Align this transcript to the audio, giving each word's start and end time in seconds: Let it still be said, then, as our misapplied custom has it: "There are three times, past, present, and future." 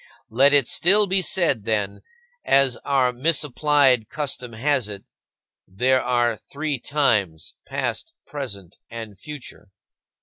Let 0.31 0.51
it 0.51 0.67
still 0.67 1.05
be 1.05 1.21
said, 1.21 1.63
then, 1.63 2.01
as 2.43 2.75
our 2.77 3.13
misapplied 3.13 4.09
custom 4.09 4.53
has 4.53 4.89
it: 4.89 5.03
"There 5.67 6.01
are 6.03 6.37
three 6.51 6.79
times, 6.79 7.53
past, 7.69 8.15
present, 8.25 8.77
and 8.89 9.15
future." 9.15 9.67